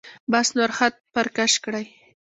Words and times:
بس 0.31 0.47
نور 0.57 0.71
خط 0.77 0.95
پر 1.13 1.25
کش 1.35 1.53
کړئ. 1.63 1.85